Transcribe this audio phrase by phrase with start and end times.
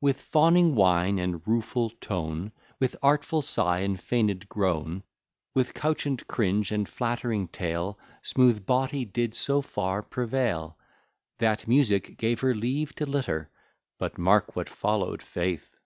[0.00, 5.04] With fawning whine, and rueful tone, With artful sigh, and feigned groan,
[5.54, 10.76] With couchant cringe, and flattering tale, Smooth Bawty did so far prevail,
[11.38, 13.48] That Music gave her leave to litter;
[13.96, 15.78] (But mark what follow'd faith!